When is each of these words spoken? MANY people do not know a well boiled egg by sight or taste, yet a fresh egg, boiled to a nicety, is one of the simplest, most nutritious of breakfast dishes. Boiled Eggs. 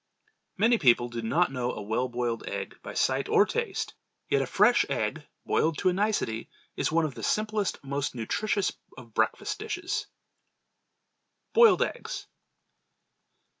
MANY 0.57 0.79
people 0.79 1.09
do 1.09 1.21
not 1.21 1.51
know 1.51 1.73
a 1.73 1.81
well 1.83 2.09
boiled 2.09 2.43
egg 2.47 2.79
by 2.81 2.95
sight 2.95 3.29
or 3.29 3.45
taste, 3.45 3.93
yet 4.29 4.41
a 4.41 4.47
fresh 4.47 4.83
egg, 4.89 5.27
boiled 5.45 5.77
to 5.77 5.89
a 5.89 5.93
nicety, 5.93 6.49
is 6.75 6.91
one 6.91 7.05
of 7.05 7.13
the 7.13 7.21
simplest, 7.21 7.77
most 7.83 8.15
nutritious 8.15 8.73
of 8.97 9.13
breakfast 9.13 9.59
dishes. 9.59 10.07
Boiled 11.53 11.83
Eggs. 11.83 12.25